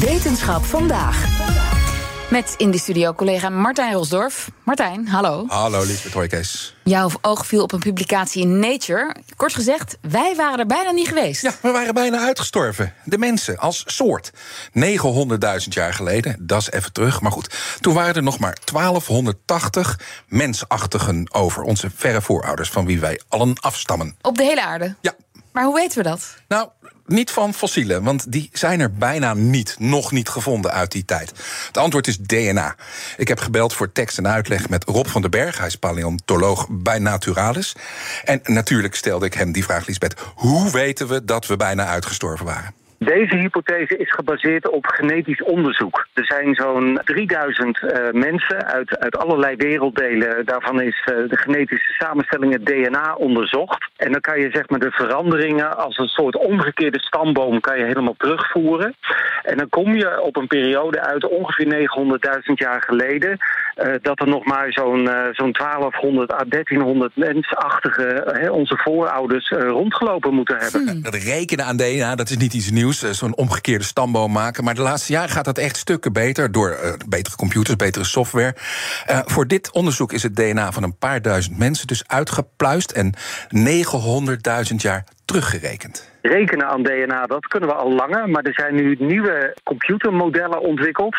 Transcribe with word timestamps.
Wetenschap 0.00 0.64
vandaag. 0.64 1.28
Met 2.30 2.54
in 2.56 2.70
de 2.70 2.78
studio 2.78 3.12
collega 3.14 3.48
Martijn 3.48 3.92
Rosdorf. 3.92 4.50
Martijn, 4.64 5.08
hallo. 5.08 5.44
Hallo, 5.48 5.84
Lisbeth 5.84 6.12
Hoijkees. 6.12 6.74
Jouw 6.84 7.10
oog 7.20 7.46
viel 7.46 7.62
op 7.62 7.72
een 7.72 7.78
publicatie 7.78 8.42
in 8.42 8.58
Nature. 8.58 9.16
Kort 9.36 9.54
gezegd, 9.54 9.96
wij 10.00 10.34
waren 10.36 10.58
er 10.58 10.66
bijna 10.66 10.90
niet 10.90 11.08
geweest. 11.08 11.42
Ja, 11.42 11.52
we 11.62 11.70
waren 11.70 11.94
bijna 11.94 12.18
uitgestorven. 12.18 12.94
De 13.04 13.18
mensen 13.18 13.58
als 13.58 13.82
soort. 13.86 14.30
900.000 14.32 14.38
jaar 15.68 15.94
geleden, 15.94 16.36
dat 16.40 16.60
is 16.60 16.70
even 16.70 16.92
terug. 16.92 17.20
Maar 17.20 17.32
goed, 17.32 17.54
toen 17.80 17.94
waren 17.94 18.14
er 18.14 18.22
nog 18.22 18.38
maar 18.38 18.58
1280 18.64 20.00
mensachtigen 20.28 21.34
over. 21.34 21.62
Onze 21.62 21.90
verre 21.94 22.22
voorouders, 22.22 22.70
van 22.70 22.86
wie 22.86 23.00
wij 23.00 23.20
allen 23.28 23.54
afstammen. 23.60 24.16
Op 24.20 24.36
de 24.36 24.44
hele 24.44 24.62
aarde? 24.62 24.94
Ja. 25.00 25.12
Maar 25.52 25.64
hoe 25.64 25.74
weten 25.74 25.98
we 26.02 26.08
dat? 26.08 26.36
Nou, 26.48 26.68
niet 27.06 27.30
van 27.30 27.54
fossielen, 27.54 28.02
want 28.02 28.32
die 28.32 28.50
zijn 28.52 28.80
er 28.80 28.92
bijna 28.92 29.34
niet, 29.34 29.76
nog 29.78 30.12
niet 30.12 30.28
gevonden 30.28 30.72
uit 30.72 30.92
die 30.92 31.04
tijd. 31.04 31.32
Het 31.66 31.76
antwoord 31.76 32.06
is 32.06 32.18
DNA. 32.18 32.74
Ik 33.16 33.28
heb 33.28 33.38
gebeld 33.38 33.74
voor 33.74 33.92
tekst 33.92 34.18
en 34.18 34.28
uitleg 34.28 34.68
met 34.68 34.84
Rob 34.84 35.06
van 35.06 35.20
den 35.20 35.30
Berg. 35.30 35.58
Hij 35.58 35.66
is 35.66 35.76
paleontoloog 35.76 36.66
bij 36.70 36.98
Naturalis. 36.98 37.76
En 38.24 38.40
natuurlijk 38.44 38.94
stelde 38.94 39.26
ik 39.26 39.34
hem 39.34 39.52
die 39.52 39.64
vraag, 39.64 39.86
Lisbeth: 39.86 40.14
hoe 40.34 40.70
weten 40.70 41.08
we 41.08 41.24
dat 41.24 41.46
we 41.46 41.56
bijna 41.56 41.86
uitgestorven 41.86 42.46
waren? 42.46 42.74
Deze 43.04 43.36
hypothese 43.36 43.96
is 43.96 44.12
gebaseerd 44.12 44.68
op 44.68 44.86
genetisch 44.86 45.42
onderzoek. 45.42 46.06
Er 46.12 46.24
zijn 46.24 46.54
zo'n 46.54 47.00
3000 47.04 47.80
uh, 47.82 48.10
mensen 48.10 48.66
uit, 48.66 48.98
uit 48.98 49.16
allerlei 49.16 49.56
werelddelen. 49.56 50.46
Daarvan 50.46 50.80
is 50.80 51.06
uh, 51.10 51.28
de 51.28 51.36
genetische 51.36 51.92
samenstelling, 51.92 52.52
het 52.52 52.66
DNA, 52.66 53.14
onderzocht. 53.14 53.90
En 53.96 54.12
dan 54.12 54.20
kan 54.20 54.40
je 54.40 54.50
zeg 54.52 54.68
maar 54.68 54.78
de 54.78 54.90
veranderingen 54.90 55.76
als 55.76 55.98
een 55.98 56.08
soort 56.08 56.36
omgekeerde 56.36 57.00
stamboom 57.00 57.60
kan 57.60 57.78
je 57.78 57.84
helemaal 57.84 58.14
terugvoeren. 58.16 58.94
En 59.42 59.56
dan 59.56 59.68
kom 59.68 59.94
je 59.94 60.20
op 60.20 60.36
een 60.36 60.46
periode 60.46 61.00
uit 61.00 61.28
ongeveer 61.28 61.88
900.000 62.46 62.52
jaar 62.54 62.82
geleden. 62.82 63.38
Uh, 63.76 63.94
dat 64.02 64.20
er 64.20 64.28
nog 64.28 64.44
maar 64.44 64.72
zo'n 64.72 65.10
zo'n 65.32 65.52
1200 65.52 66.32
à 66.32 66.44
1300 66.48 67.16
mensachtige, 67.16 68.48
onze 68.52 68.76
voorouders, 68.76 69.48
rondgelopen 69.48 70.34
moeten 70.34 70.56
hebben. 70.58 70.88
Hmm. 70.88 71.02
Dat 71.02 71.14
rekenen 71.14 71.64
aan 71.64 71.76
DNA, 71.76 72.14
dat 72.14 72.30
is 72.30 72.36
niet 72.36 72.54
iets 72.54 72.70
nieuws. 72.70 73.10
Zo'n 73.10 73.36
omgekeerde 73.36 73.84
stamboom 73.84 74.32
maken. 74.32 74.64
Maar 74.64 74.74
de 74.74 74.80
laatste 74.80 75.12
jaren 75.12 75.30
gaat 75.30 75.44
dat 75.44 75.58
echt 75.58 75.76
stukken 75.76 76.12
beter. 76.12 76.52
Door 76.52 76.70
uh, 76.70 76.92
betere 77.08 77.36
computers, 77.36 77.76
betere 77.76 78.04
software. 78.04 78.54
Uh, 79.10 79.18
voor 79.24 79.46
dit 79.46 79.72
onderzoek 79.72 80.12
is 80.12 80.22
het 80.22 80.36
DNA 80.36 80.72
van 80.72 80.82
een 80.82 80.98
paar 80.98 81.22
duizend 81.22 81.58
mensen 81.58 81.86
dus 81.86 82.04
uitgepluist. 82.06 82.90
En 82.90 83.14
900.000 84.70 84.76
jaar 84.76 85.04
teruggerekend. 85.24 86.09
Rekenen 86.22 86.66
aan 86.66 86.82
DNA, 86.82 87.26
dat 87.26 87.46
kunnen 87.46 87.68
we 87.68 87.74
al 87.74 87.92
langer. 87.92 88.28
Maar 88.28 88.42
er 88.42 88.54
zijn 88.54 88.74
nu 88.74 88.96
nieuwe 88.98 89.56
computermodellen 89.62 90.60
ontwikkeld. 90.60 91.16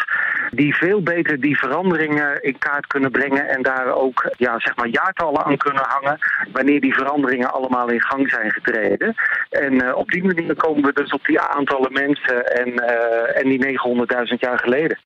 die 0.51 0.75
veel 0.75 1.01
beter 1.01 1.39
die 1.39 1.57
veranderingen 1.57 2.43
in 2.43 2.57
kaart 2.57 2.87
kunnen 2.87 3.11
brengen. 3.11 3.47
en 3.47 3.61
daar 3.61 3.93
ook 3.93 4.31
ja, 4.37 4.59
zeg 4.59 4.75
maar 4.75 4.87
jaartallen 4.87 5.43
aan 5.45 5.57
kunnen 5.57 5.85
hangen. 5.87 6.17
wanneer 6.51 6.81
die 6.81 6.93
veranderingen 6.93 7.53
allemaal 7.53 7.89
in 7.89 8.01
gang 8.01 8.29
zijn 8.29 8.51
getreden. 8.51 9.15
En 9.49 9.73
uh, 9.73 9.95
op 9.95 10.11
die 10.11 10.23
manier 10.23 10.55
komen 10.55 10.83
we 10.83 10.93
dus 10.93 11.11
op 11.11 11.25
die 11.25 11.39
aantallen 11.39 11.93
mensen. 11.93 12.45
en, 12.45 12.67
uh, 12.67 13.37
en 13.37 13.49
die 13.49 13.79
900.000 14.33 14.39
jaar 14.39 14.59
geleden. 14.59 14.97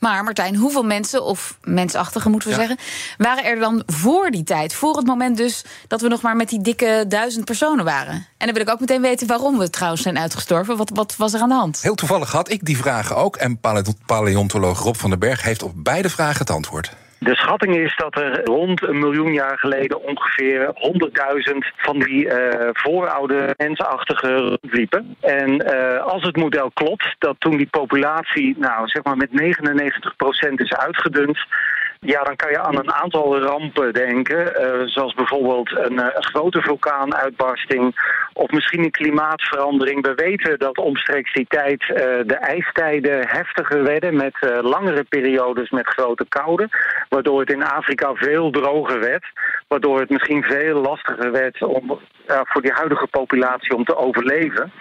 Maar 0.00 0.24
Martijn, 0.24 0.56
hoeveel 0.56 0.82
mensen, 0.82 1.24
of 1.24 1.58
mensachtigen 1.64 2.30
moeten 2.30 2.48
we 2.48 2.54
ja. 2.54 2.60
zeggen, 2.60 2.84
waren 3.18 3.44
er 3.44 3.58
dan 3.58 3.82
voor 3.86 4.30
die 4.30 4.44
tijd? 4.44 4.74
Voor 4.74 4.96
het 4.96 5.06
moment 5.06 5.36
dus 5.36 5.64
dat 5.88 6.00
we 6.00 6.08
nog 6.08 6.22
maar 6.22 6.36
met 6.36 6.48
die 6.48 6.60
dikke 6.60 7.04
duizend 7.08 7.44
personen 7.44 7.84
waren. 7.84 8.14
En 8.14 8.46
dan 8.46 8.52
wil 8.52 8.62
ik 8.62 8.70
ook 8.70 8.80
meteen 8.80 9.00
weten 9.00 9.26
waarom 9.26 9.58
we 9.58 9.70
trouwens 9.70 10.02
zijn 10.02 10.18
uitgestorven. 10.18 10.76
Wat, 10.76 10.90
wat 10.94 11.16
was 11.16 11.32
er 11.32 11.40
aan 11.40 11.48
de 11.48 11.54
hand? 11.54 11.82
Heel 11.82 11.94
toevallig 11.94 12.32
had 12.32 12.50
ik 12.50 12.64
die 12.64 12.76
vragen 12.76 13.16
ook. 13.16 13.36
En 13.36 13.60
paleontoloog 14.06 14.78
Rob 14.78 14.96
van 14.96 15.10
den 15.10 15.18
Berg 15.18 15.42
heeft 15.42 15.62
op 15.62 15.72
beide 15.76 16.10
vragen 16.10 16.38
het 16.38 16.50
antwoord. 16.50 16.92
De 17.22 17.34
schatting 17.36 17.76
is 17.76 17.96
dat 17.96 18.16
er 18.16 18.44
rond 18.44 18.82
een 18.82 18.98
miljoen 18.98 19.32
jaar 19.32 19.58
geleden 19.58 20.02
ongeveer 20.02 20.72
100.000 21.52 21.56
van 21.76 21.98
die 21.98 22.24
uh, 22.24 22.68
vooroude 22.72 23.54
mensachtige 23.56 24.36
rondliepen. 24.36 25.16
En 25.20 25.72
uh, 25.74 26.02
als 26.02 26.22
het 26.22 26.36
model 26.36 26.70
klopt, 26.70 27.14
dat 27.18 27.36
toen 27.38 27.56
die 27.56 27.68
populatie 27.70 28.56
nou, 28.58 28.88
zeg 28.88 29.02
maar 29.02 29.16
met 29.16 29.30
99% 29.30 30.52
is 30.54 30.72
uitgedund. 30.72 31.38
Ja, 32.00 32.22
dan 32.22 32.36
kan 32.36 32.50
je 32.50 32.60
aan 32.60 32.78
een 32.78 32.92
aantal 32.92 33.38
rampen 33.38 33.92
denken. 33.92 34.52
Uh, 34.62 34.86
zoals 34.86 35.14
bijvoorbeeld 35.14 35.70
een, 35.76 35.98
een 35.98 36.24
grote 36.24 36.62
vulkaanuitbarsting. 36.62 37.94
Of 38.40 38.50
misschien 38.50 38.84
een 38.84 38.90
klimaatverandering. 38.90 40.02
We 40.02 40.14
weten 40.14 40.58
dat 40.58 40.78
omstreeks 40.78 41.32
die 41.32 41.46
tijd 41.48 41.82
uh, 41.82 41.96
de 42.26 42.38
ijstijden 42.40 43.28
heftiger 43.28 43.82
werden. 43.82 44.16
Met 44.16 44.36
uh, 44.40 44.58
langere 44.62 45.04
periodes 45.04 45.70
met 45.70 45.88
grote 45.88 46.26
koude. 46.28 46.68
Waardoor 47.08 47.40
het 47.40 47.52
in 47.52 47.62
Afrika 47.62 48.14
veel 48.14 48.50
droger 48.50 49.00
werd. 49.00 49.24
Waardoor 49.68 50.00
het 50.00 50.10
misschien 50.10 50.42
veel 50.42 50.80
lastiger 50.80 51.32
werd 51.32 51.62
om, 51.62 52.00
voor 52.26 52.62
die 52.62 52.72
huidige 52.72 53.06
populatie 53.06 53.76
om 53.76 53.84
te 53.84 53.96
overleven. 53.96 54.72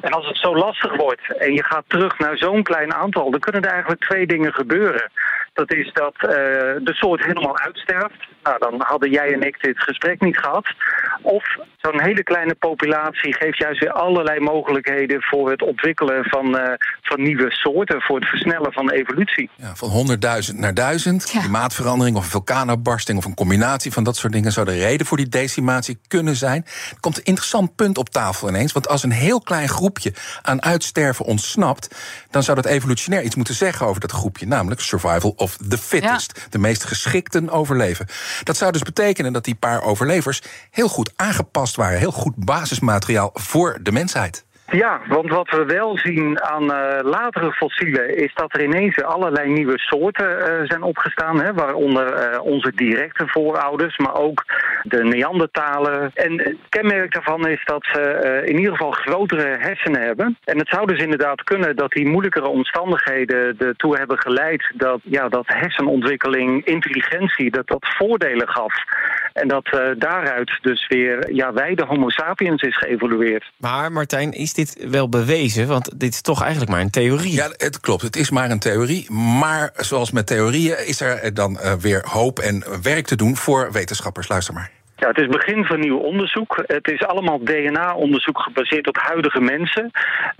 En 0.00 0.10
als 0.10 0.26
het 0.26 0.36
zo 0.36 0.56
lastig 0.56 0.96
wordt 0.96 1.36
en 1.38 1.52
je 1.52 1.64
gaat 1.64 1.84
terug 1.86 2.18
naar 2.18 2.36
zo'n 2.36 2.62
klein 2.62 2.94
aantal. 2.94 3.30
dan 3.30 3.40
kunnen 3.40 3.62
er 3.62 3.70
eigenlijk 3.70 4.00
twee 4.00 4.26
dingen 4.26 4.52
gebeuren. 4.54 5.10
Dat 5.52 5.72
is 5.72 5.92
dat 5.92 6.14
de 6.20 6.94
soort 6.94 7.24
helemaal 7.24 7.58
uitsterft. 7.58 8.26
Nou, 8.42 8.58
dan 8.58 8.74
hadden 8.78 9.10
jij 9.10 9.32
en 9.32 9.42
ik 9.42 9.62
dit 9.62 9.82
gesprek 9.82 10.20
niet 10.20 10.38
gehad. 10.38 10.66
Of 11.22 11.44
zo'n 11.76 12.02
hele 12.02 12.22
kleine 12.22 12.54
populatie 12.54 13.34
geeft 13.34 13.58
juist 13.58 13.80
weer 13.80 13.92
allerlei 13.92 14.40
mogelijkheden 14.40 15.22
voor 15.22 15.50
het 15.50 15.62
ontwikkelen 15.62 16.24
van, 16.24 16.56
uh, 16.56 16.72
van 17.02 17.22
nieuwe 17.22 17.50
soorten, 17.50 18.00
voor 18.02 18.18
het 18.18 18.28
versnellen 18.28 18.72
van 18.72 18.86
de 18.86 18.94
evolutie. 18.94 19.50
Ja, 19.56 19.74
van 19.74 19.90
100.000 20.50 20.58
naar 20.58 20.74
1000, 20.74 21.30
ja. 21.30 21.40
klimaatverandering 21.40 22.16
of 22.16 22.24
een 22.24 22.30
vulkaanuitbarsting 22.30 23.18
of 23.18 23.24
een 23.24 23.34
combinatie 23.34 23.92
van 23.92 24.04
dat 24.04 24.16
soort 24.16 24.32
dingen 24.32 24.52
zou 24.52 24.66
de 24.66 24.78
reden 24.78 25.06
voor 25.06 25.16
die 25.16 25.28
decimatie 25.28 25.98
kunnen 26.08 26.36
zijn. 26.36 26.64
Er 26.90 27.00
komt 27.00 27.18
een 27.18 27.24
interessant 27.24 27.74
punt 27.74 27.98
op 27.98 28.08
tafel 28.08 28.48
ineens, 28.48 28.72
want 28.72 28.88
als 28.88 29.02
een 29.02 29.10
heel 29.10 29.40
klein 29.40 29.68
groepje 29.68 30.12
aan 30.42 30.62
uitsterven 30.62 31.24
ontsnapt, 31.24 31.96
dan 32.30 32.42
zou 32.42 32.56
dat 32.56 32.66
evolutionair 32.66 33.22
iets 33.22 33.34
moeten 33.34 33.54
zeggen 33.54 33.86
over 33.86 34.00
dat 34.00 34.12
groepje, 34.12 34.46
namelijk 34.46 34.80
survival 34.80 35.32
of 35.36 35.56
the 35.56 35.78
fittest, 35.78 36.32
ja. 36.34 36.42
de 36.50 36.58
meest 36.58 36.84
geschikten 36.84 37.50
overleven. 37.50 38.06
Dat 38.42 38.56
zou 38.56 38.72
dus 38.72 38.82
betekenen 38.82 39.32
dat 39.32 39.44
die 39.44 39.54
paar 39.54 39.82
overlevers 39.82 40.42
heel 40.70 40.88
goed 40.88 41.05
aangepast 41.16 41.76
waren, 41.76 41.98
heel 41.98 42.10
goed 42.10 42.34
basismateriaal 42.36 43.30
voor 43.32 43.78
de 43.82 43.92
mensheid. 43.92 44.46
Ja, 44.70 45.00
want 45.08 45.28
wat 45.28 45.50
we 45.50 45.64
wel 45.64 45.98
zien 45.98 46.42
aan 46.42 46.62
uh, 46.62 46.98
latere 47.02 47.52
fossielen 47.52 48.16
is 48.16 48.34
dat 48.34 48.54
er 48.54 48.64
ineens 48.64 49.02
allerlei 49.02 49.52
nieuwe 49.52 49.78
soorten 49.78 50.38
uh, 50.38 50.68
zijn 50.68 50.82
opgestaan. 50.82 51.40
Hè, 51.40 51.54
waaronder 51.54 52.32
uh, 52.32 52.40
onze 52.42 52.72
directe 52.74 53.24
voorouders, 53.26 53.96
maar 53.98 54.14
ook 54.14 54.44
de 54.88 55.04
Neandertalen. 55.04 56.10
En 56.14 56.38
het 56.38 56.56
kenmerk 56.68 57.12
daarvan 57.12 57.48
is 57.48 57.64
dat 57.64 57.84
ze 57.92 58.42
in 58.44 58.56
ieder 58.56 58.72
geval 58.72 58.90
grotere 58.90 59.56
hersenen 59.58 60.00
hebben. 60.00 60.38
En 60.44 60.58
het 60.58 60.68
zou 60.68 60.86
dus 60.86 60.98
inderdaad 60.98 61.42
kunnen 61.42 61.76
dat 61.76 61.90
die 61.92 62.08
moeilijkere 62.08 62.48
omstandigheden 62.48 63.58
ertoe 63.58 63.96
hebben 63.96 64.18
geleid 64.18 64.72
dat, 64.74 65.00
ja, 65.02 65.28
dat 65.28 65.46
hersenontwikkeling, 65.46 66.64
intelligentie, 66.64 67.50
dat 67.50 67.66
dat 67.66 67.86
voordelen 67.98 68.48
gaf. 68.48 68.74
En 69.32 69.48
dat 69.48 69.68
daaruit 69.98 70.58
dus 70.60 70.88
weer 70.88 71.34
ja, 71.34 71.52
wij 71.52 71.74
de 71.74 71.84
Homo 71.84 72.08
sapiens 72.08 72.62
is 72.62 72.76
geëvolueerd. 72.76 73.52
Maar 73.56 73.92
Martijn, 73.92 74.32
is 74.32 74.54
dit 74.54 74.86
wel 74.90 75.08
bewezen? 75.08 75.66
Want 75.66 76.00
dit 76.00 76.12
is 76.12 76.20
toch 76.20 76.42
eigenlijk 76.42 76.70
maar 76.70 76.80
een 76.80 76.90
theorie. 76.90 77.32
Ja, 77.32 77.48
het 77.56 77.80
klopt. 77.80 78.02
Het 78.02 78.16
is 78.16 78.30
maar 78.30 78.50
een 78.50 78.58
theorie. 78.58 79.12
Maar 79.12 79.70
zoals 79.76 80.10
met 80.10 80.26
theorieën 80.26 80.86
is 80.86 81.00
er 81.00 81.34
dan 81.34 81.52
uh, 81.52 81.72
weer 81.72 82.04
hoop 82.08 82.38
en 82.38 82.64
werk 82.82 83.06
te 83.06 83.16
doen 83.16 83.36
voor 83.36 83.72
wetenschappers. 83.72 84.28
Luister 84.28 84.54
maar. 84.54 84.75
Ja, 84.98 85.08
het 85.08 85.18
is 85.18 85.26
begin 85.26 85.64
van 85.64 85.80
nieuw 85.80 85.98
onderzoek. 85.98 86.64
Het 86.66 86.90
is 86.90 87.02
allemaal 87.06 87.38
DNA-onderzoek 87.44 88.38
gebaseerd 88.38 88.88
op 88.88 88.96
huidige 88.96 89.40
mensen. 89.40 89.90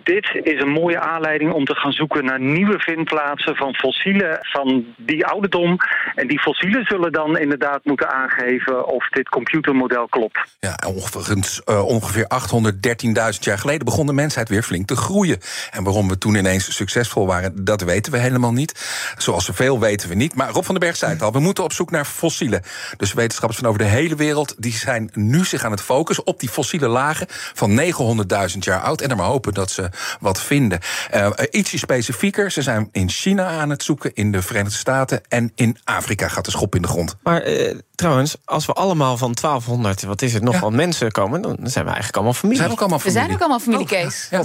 Dit 0.03 0.41
is 0.43 0.61
een 0.63 0.71
mooie 0.71 1.01
aanleiding 1.01 1.53
om 1.53 1.65
te 1.65 1.75
gaan 1.75 1.93
zoeken 1.93 2.25
naar 2.25 2.41
nieuwe 2.41 2.79
vindplaatsen 2.79 3.57
van 3.57 3.75
fossielen 3.75 4.39
van 4.41 4.85
die 4.97 5.27
ouderdom. 5.27 5.77
En 6.15 6.27
die 6.27 6.41
fossielen 6.41 6.85
zullen 6.85 7.13
dan 7.13 7.39
inderdaad 7.39 7.85
moeten 7.85 8.11
aangeven 8.11 8.87
of 8.87 9.09
dit 9.09 9.29
computermodel 9.29 10.09
klopt. 10.09 10.39
Ja, 10.61 10.79
overigens, 10.87 11.63
uh, 11.67 11.85
ongeveer 11.85 12.27
813.000 12.29 13.45
jaar 13.45 13.59
geleden 13.59 13.85
begon 13.85 14.07
de 14.07 14.13
mensheid 14.13 14.49
weer 14.49 14.63
flink 14.63 14.87
te 14.87 14.97
groeien. 14.97 15.39
En 15.71 15.85
waarom 15.85 16.09
we 16.09 16.19
toen 16.19 16.35
ineens 16.35 16.77
succesvol 16.77 17.27
waren, 17.27 17.65
dat 17.65 17.81
weten 17.81 18.13
we 18.13 18.19
helemaal 18.19 18.53
niet. 18.53 18.73
Zoals 19.19 19.45
zoveel 19.45 19.81
weten 19.81 20.09
we 20.09 20.15
niet. 20.15 20.35
Maar 20.35 20.51
Rob 20.51 20.65
van 20.65 20.75
den 20.75 20.85
Berg 20.85 20.97
zei 20.97 21.13
het 21.13 21.23
al, 21.23 21.33
we 21.33 21.41
moeten 21.41 21.65
op 21.65 21.73
zoek 21.73 21.91
naar 21.91 22.05
fossielen. 22.05 22.63
Dus 22.97 23.13
wetenschappers 23.13 23.61
van 23.61 23.69
over 23.69 23.81
de 23.81 23.89
hele 23.89 24.15
wereld 24.17 24.46
die 24.59 24.73
zijn 24.73 25.11
nu 25.15 25.45
zich 25.45 25.65
aan 25.65 25.71
het 25.71 25.81
focussen 25.81 26.27
op 26.27 26.41
die 26.41 26.49
fossiele 26.49 26.89
lagen 26.89 27.27
van 27.31 27.81
900.000 27.81 28.59
jaar 28.59 28.81
oud. 28.81 29.01
En 29.01 29.11
er 29.11 29.17
maar 29.17 29.27
hopen 29.27 29.55
dat 29.55 29.71
ze 29.71 29.89
wat 30.21 30.41
vinden. 30.41 30.81
Uh, 31.15 31.31
ietsje 31.51 31.79
specifieker, 31.79 32.51
ze 32.51 32.63
zijn 32.63 32.89
in 32.93 33.09
China 33.09 33.49
aan 33.49 33.71
het 33.71 33.83
zoeken, 33.83 34.15
in 34.15 34.33
de 34.33 34.43
Verenigde 34.43 34.79
Staten 34.79 35.21
en 35.29 35.53
in 35.55 35.77
Afrika 35.85 36.29
gaat 36.29 36.45
de 36.45 36.51
schop 36.51 36.75
in 36.75 36.83
de 36.83 36.89
grond. 36.89 37.17
Maar 37.23 37.49
uh, 37.49 37.75
trouwens, 37.95 38.37
als 38.45 38.67
we 38.67 38.73
allemaal 38.73 39.17
van 39.17 39.33
1200, 39.41 40.03
wat 40.03 40.23
is 40.23 40.33
het, 40.33 40.43
nog 40.43 40.55
ja. 40.55 40.61
wat 40.61 40.73
mensen 40.73 41.13
komen, 41.13 41.43
dan 41.43 41.57
zijn 41.63 41.85
we 41.85 41.91
eigenlijk 41.91 42.15
allemaal 42.17 42.35
familie. 42.35 42.59
We 42.59 42.65
zijn 42.65 42.75
ook 42.75 42.81
allemaal 42.81 42.99
familie. 42.99 43.21
We 43.21 43.27
zijn 43.27 43.35
ook 43.35 43.43
allemaal 43.43 43.61
familie, 43.61 43.87
Kees. 43.87 44.29
Ja, 44.31 44.43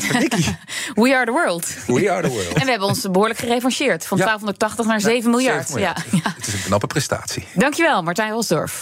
We 1.04 1.16
are 1.16 1.26
the 1.26 1.32
world. 1.32 1.68
We 1.88 2.12
are 2.12 2.22
the 2.22 2.30
world. 2.30 2.54
En 2.54 2.64
we 2.64 2.70
hebben 2.70 2.88
ons 2.88 3.10
behoorlijk 3.12 3.40
gerevancheerd. 3.40 4.06
Van 4.06 4.18
1280 4.18 4.86
naar 4.86 5.02
7 5.02 5.30
miljard. 5.30 5.68
7 5.68 5.74
miljard. 5.74 6.04
Ja. 6.12 6.34
Het 6.36 6.48
is 6.48 6.54
een 6.54 6.64
knappe 6.64 6.88
prestatie. 6.88 7.48
Dankjewel, 7.54 8.04
Martijn 8.04 8.32
Rosdorf. 8.32 8.82